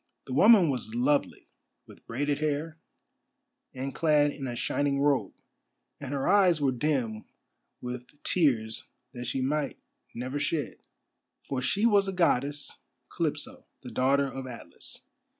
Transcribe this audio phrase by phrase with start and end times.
[0.25, 1.47] The woman was lovely,
[1.85, 2.79] with braided hair,
[3.71, 5.35] and clad in a shining robe,
[5.99, 7.25] and her eyes were dim
[7.81, 9.77] with tears that she might
[10.15, 10.77] never shed:
[11.43, 12.79] for she was a Goddess,
[13.15, 15.03] Calypso, the daughter of Atlas.